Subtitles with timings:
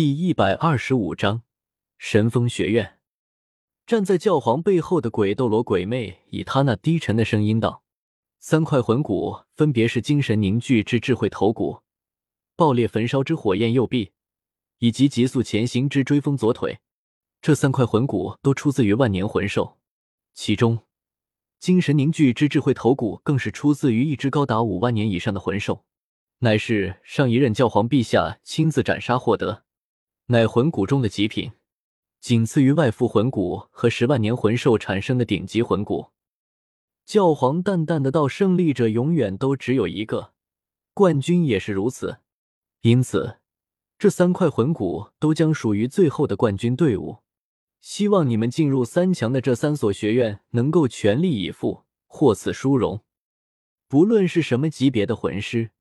[0.00, 1.42] 第一百二十五章
[1.98, 2.98] 神风学院。
[3.86, 7.82] 站在教皇背后的鬼斗罗鬼魅以他那低沉的声音道
[8.40, 11.80] ：“三块魂骨分别是精神凝聚之智慧头骨、
[12.56, 14.12] 爆裂焚烧之火焰右臂，
[14.78, 16.78] 以及急速前行之追风左腿。
[17.42, 19.76] 这三块魂骨都出自于万年魂兽，
[20.32, 20.78] 其中
[21.58, 25.84] 精神凝聚之智慧头骨更是出自于一只高达五万年以上的魂兽，
[26.38, 29.64] 乃是上一任教皇陛下亲自斩杀获得。”
[30.30, 31.50] 乃魂骨中的极品，
[32.20, 36.10] 仅次于外附魂骨和十万年魂兽产生的顶级魂骨。
[37.04, 40.32] 教皇淡淡的道：“胜利者永远都只有一个，
[40.94, 42.18] 冠军也是如此。
[42.82, 43.38] 因此，
[43.98, 47.16] 这三块魂骨都将属于最后的冠军队伍。
[47.80, 53.00] 希望你们进入三强的这三所学院能够全力以赴，获此殊荣。
[53.88, 55.72] 不论是什么级别的魂师，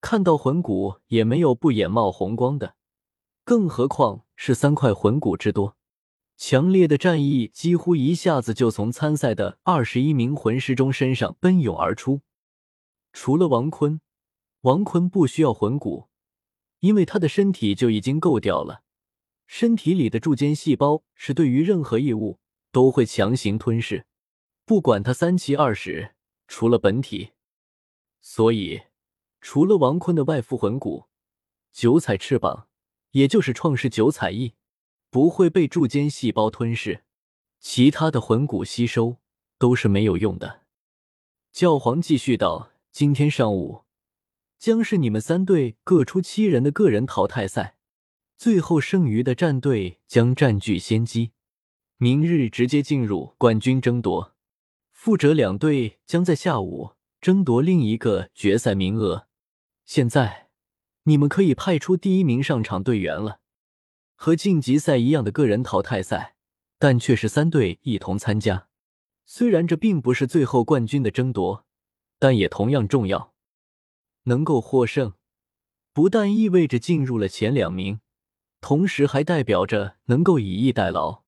[0.00, 2.76] 看到魂骨也没有不眼冒红光的。”
[3.44, 5.76] 更何况是三块魂骨之多，
[6.36, 12.20] 强烈的战意几乎一下子就从参赛的二十一名魂师中身上奔涌而出。
[13.12, 14.00] 除了王坤，
[14.60, 16.08] 王坤不需要魂骨，
[16.78, 18.82] 因为他的身体就已经够掉了。
[19.46, 22.38] 身体里的柱间细胞是对于任何异物
[22.70, 24.06] 都会强行吞噬，
[24.64, 26.14] 不管他三七二十，
[26.46, 27.32] 除了本体。
[28.20, 28.82] 所以，
[29.40, 31.06] 除了王坤的外附魂骨，
[31.72, 32.68] 九彩翅膀。
[33.12, 34.54] 也就是创世九彩翼
[35.10, 37.04] 不会被柱间细胞吞噬，
[37.60, 39.18] 其他的魂骨吸收
[39.58, 40.62] 都是没有用的。
[41.52, 43.84] 教皇继续道：“今天上午
[44.58, 47.76] 将是你们三队各出七人的个人淘汰赛，
[48.38, 51.32] 最后剩余的战队将占据先机。
[51.98, 54.34] 明日直接进入冠军争夺，
[54.90, 59.28] 负者两队将在下午争夺另一个决赛名额。
[59.84, 60.48] 现在。”
[61.04, 63.40] 你们可以派出第一名上场队员了，
[64.14, 66.36] 和晋级赛一样的个人淘汰赛，
[66.78, 68.68] 但却是三队一同参加。
[69.24, 71.64] 虽然这并不是最后冠军的争夺，
[72.18, 73.32] 但也同样重要。
[74.24, 75.14] 能够获胜，
[75.92, 78.00] 不但意味着进入了前两名，
[78.60, 81.24] 同时还代表着能够以逸待劳，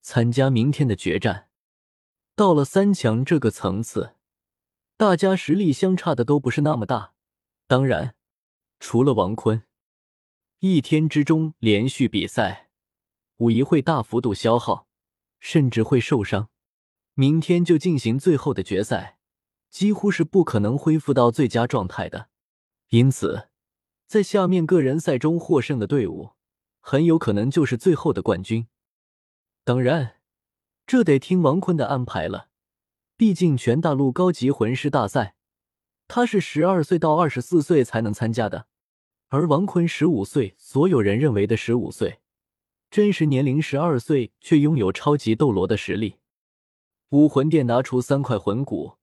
[0.00, 1.48] 参加明天的决战。
[2.34, 4.14] 到了三强这个层次，
[4.96, 7.12] 大家实力相差的都不是那么大，
[7.66, 8.14] 当然。
[8.80, 9.64] 除了王坤，
[10.60, 12.70] 一天之中连续比赛，
[13.38, 14.86] 武仪会大幅度消耗，
[15.40, 16.48] 甚至会受伤。
[17.14, 19.18] 明天就进行最后的决赛，
[19.68, 22.28] 几乎是不可能恢复到最佳状态的。
[22.90, 23.48] 因此，
[24.06, 26.30] 在下面个人赛中获胜的队伍，
[26.80, 28.68] 很有可能就是最后的冠军。
[29.64, 30.20] 当然，
[30.86, 32.48] 这得听王坤的安排了。
[33.16, 35.34] 毕竟全大陆高级魂师大赛。
[36.08, 38.66] 他是十二岁到二十四岁才能参加的，
[39.28, 42.20] 而王坤十五岁，所有人认为的十五岁，
[42.90, 46.16] 真实年龄十二岁，却拥有超级斗罗的实力。
[47.10, 48.94] 武魂殿拿出三块魂骨，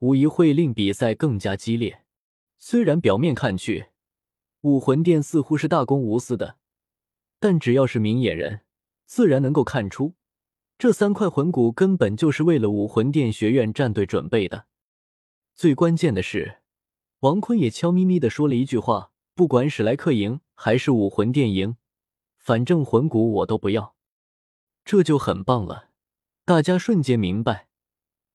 [0.00, 2.02] 无疑会令比赛更加激烈。
[2.58, 3.86] 虽然表面看去，
[4.62, 6.56] 武魂殿似乎是大公无私的，
[7.38, 8.62] 但只要是明眼人，
[9.06, 10.14] 自然能够看出，
[10.76, 14.66] 这三块魂骨根本就是为了武魂殿学院战队准备的。
[15.54, 16.58] 最关键的是，
[17.20, 21.76] 王坤也悄咪咪的说了一句话：“不管史莱克赢还是武魂殿赢，
[22.36, 23.94] 反正魂骨我都不要。”
[24.84, 25.90] 这就很棒了。
[26.44, 27.68] 大家瞬间明白，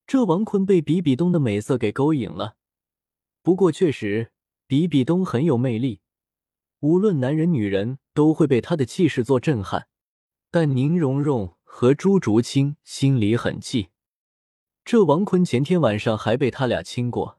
[0.07, 2.55] 这王坤被比比东的美色给勾引了。
[3.43, 4.31] 不过确实，
[4.65, 5.99] 比比东很有魅力，
[6.79, 9.89] 无论男人女人都会被他的气势做震撼。
[10.49, 13.89] 但宁荣荣和朱竹清心里很气。
[14.91, 17.37] 这王坤前天晚上还被他俩亲过，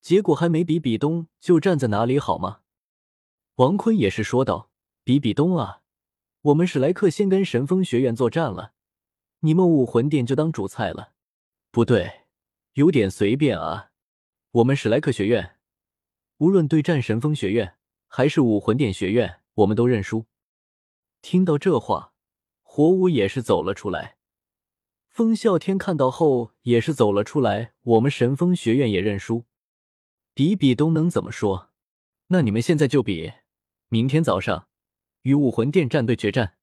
[0.00, 2.60] 结果还没比比东就站在哪里好吗？
[3.56, 4.70] 王坤也是说道
[5.02, 5.82] ：“比比东啊，
[6.42, 8.74] 我们史莱克先跟神风学院作战了，
[9.40, 11.14] 你们武魂殿就当主菜了。
[11.72, 12.26] 不对，
[12.74, 13.90] 有点随便啊。
[14.52, 15.56] 我们史莱克学院，
[16.36, 20.26] 无论对战神风学院还是武魂殿学院，我们都认输。”
[21.20, 22.12] 听到这话，
[22.62, 24.18] 火舞也是走了出来。
[25.10, 27.74] 风啸天看到后也是走了出来。
[27.82, 29.44] 我们神风学院也认输，
[30.34, 31.70] 比比东能怎么说？
[32.28, 33.32] 那你们现在就比，
[33.88, 34.68] 明天早上
[35.22, 36.54] 与武魂殿战队决战。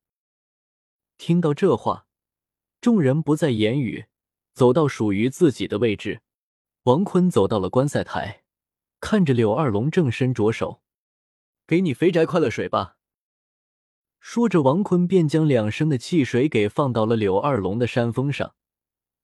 [1.17, 2.07] 听到这话，
[2.79, 4.05] 众人不再言语，
[4.53, 6.21] 走到属于自己的位置。
[6.83, 8.43] 王坤走到了观赛台，
[9.01, 10.81] 看着柳二龙正身着手，
[11.67, 12.96] 给你肥宅快乐水吧。
[14.19, 18.55] 说着，王坤便将两升的汽水给放到了柳二龙的山峰上。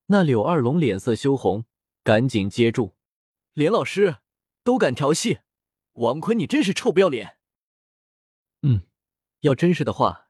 [0.08, 1.66] 那柳二龙脸色羞红，
[2.04, 2.96] 赶紧接住。
[3.54, 4.18] 连老师
[4.64, 5.40] 都敢调戏
[5.94, 7.38] 王坤，你真是臭不要脸！
[8.62, 8.84] 嗯，
[9.42, 10.30] 要真是的话，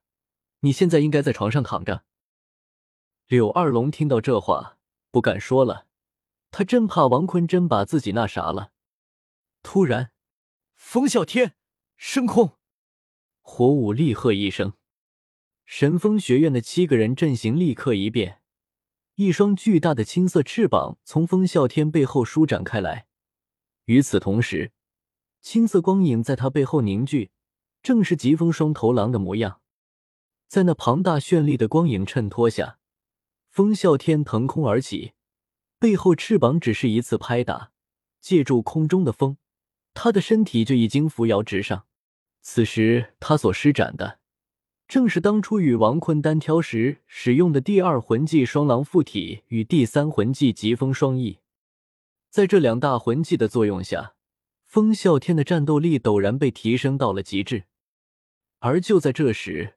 [0.60, 2.04] 你现在应该在床上躺着。
[3.28, 4.78] 柳二龙听到这话，
[5.12, 5.88] 不敢说了，
[6.52, 8.72] 他真怕王坤真把自己那啥了。
[9.62, 10.12] 突然，
[10.76, 11.56] 风啸天，
[11.96, 12.58] 升空！
[13.46, 14.74] 火舞厉喝一声，
[15.66, 18.42] 神风学院的七个人阵型立刻一变，
[19.16, 23.06] 一双巨大的青色翅膀从风啸天背后舒展开来。
[23.86, 24.72] 与此同时，
[25.42, 27.32] 青色光影在他背后凝聚，
[27.84, 29.60] 正是疾风双头狼的模样。
[30.48, 32.80] 在那庞大绚丽的光影衬托下，
[33.50, 35.12] 风啸天腾空而起，
[35.78, 37.74] 背后翅膀只是一次拍打，
[38.22, 39.38] 借助空中的风，
[39.94, 41.86] 他的身体就已经扶摇直上。
[42.46, 44.20] 此时他所施展的，
[44.86, 51.40] 正是当初与王坤单挑时使用的第二魂技双狼附体与第三魂技疾风双翼。
[52.30, 54.16] 在这两大魂技的作用下，
[54.66, 57.64] 风啸天的战斗力陡然被提升到了极致。
[58.60, 59.76] 而就在这时，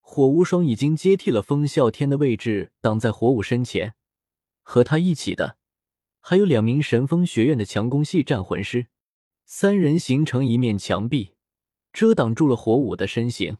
[0.00, 3.94] 火无双已经接替了风啸天的位置，挡在火舞身前。
[4.62, 5.58] 和他一起的，
[6.20, 8.86] 还有两名神风学院的强攻系战魂师，
[9.44, 11.34] 三人形成一面墙壁，
[11.98, 13.56] 遮挡住了火舞的身形。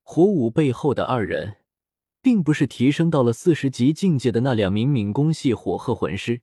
[0.00, 1.58] 火舞背后的二人，
[2.22, 6.40] 并不是提升到了四十级境界的那两名敏攻系火鹤魂师。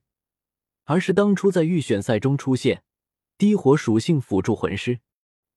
[0.84, 2.84] 而是当初在预选赛中出现
[3.36, 5.00] 低火属性辅助魂师，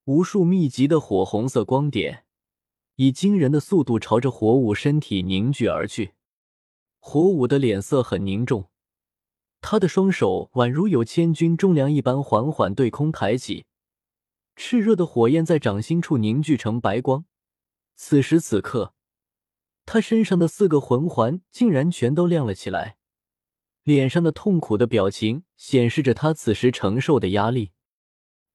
[0.06, 2.24] 无数密集的火红色光点
[2.96, 6.14] 以惊人的速度朝着火舞身体凝聚而去。
[6.98, 8.72] 火舞的脸色很凝重，
[9.62, 13.68] 他的双手宛如有千钧重量一般缓缓对空抬起，
[14.56, 17.26] 炽热的火焰在掌心处凝聚成白光。
[17.96, 18.94] 此时此刻，
[19.86, 22.98] 他身上的四个魂环竟然全都亮了起来。
[23.84, 27.72] 脸上的痛苦的表情显示着他此时承受的压力，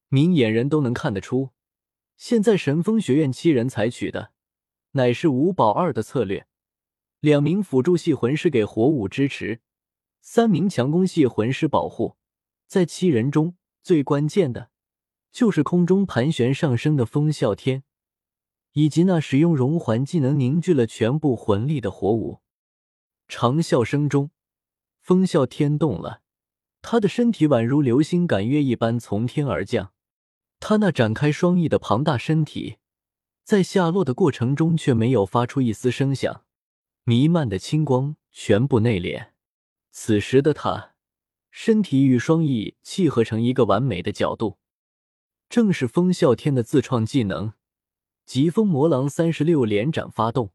[0.09, 1.51] 明眼人都能看得出，
[2.17, 4.33] 现在神风学院七人采取的
[4.93, 6.47] 乃是五保二的策略，
[7.21, 9.61] 两名辅助系魂师给火舞支持，
[10.23, 12.17] 三名强攻系魂师保护，
[12.67, 14.71] 在七人中最关键的
[15.31, 17.85] 就是空中盘旋上升的风啸天，
[18.73, 22.41] 以及那使用熔环技能凝聚了全部魂力的火舞，
[23.29, 24.31] 长啸声中。
[25.01, 26.21] 风啸天动了，
[26.83, 29.93] 他的身体宛如流星赶月一般从天而降。
[30.61, 32.77] 他那展开双翼的庞大身体，
[33.43, 36.45] 在下落的过程中却没有发出一丝声响，
[37.05, 39.29] 弥漫的青光全部内敛。
[39.91, 40.95] 此时的他，
[41.51, 44.59] 身体与双翼契合成一个完美的角度，
[45.49, 47.55] 正是风啸天的自创技能——
[48.27, 50.53] 疾风魔狼三十六连斩发动。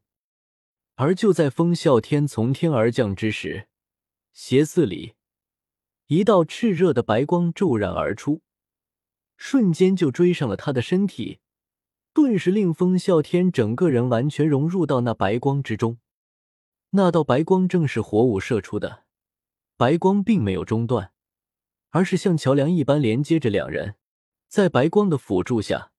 [0.94, 3.66] 而就在风啸天从天而降之时，
[4.32, 5.14] 斜刺里，
[6.06, 8.42] 一道炽热的白光骤然而出，
[9.36, 11.40] 瞬间就追上了他的身体，
[12.12, 15.98] 顿时令风啸天整个人完全融入到那白光之中。
[16.90, 19.02] 那道白光正是火舞射出的，
[19.76, 21.10] 白光并没有中断，
[21.90, 23.96] 而是像桥梁一般连接着两人。
[24.54, 25.90] 在白光的辅助下，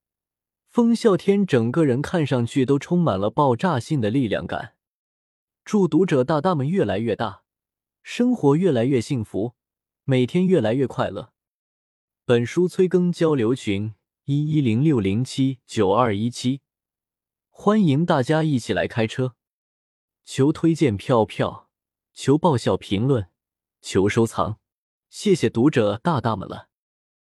[0.69, 4.75] 风啸天整个人看上去都充满了爆炸性的力量感。
[5.65, 7.43] 祝读者大大们越来越大。
[8.01, 9.55] 生活越来越幸福，
[10.05, 11.33] 每天越来越快乐。
[12.23, 13.93] 本书催更交流群：
[14.23, 16.61] 一一零六零七九二一七，
[17.49, 19.35] 欢迎大家一起来开车。
[20.23, 21.69] 求推荐票票，
[22.13, 23.27] 求爆笑评论，
[23.81, 24.59] 求收藏，
[25.09, 26.69] 谢谢读者大大们了。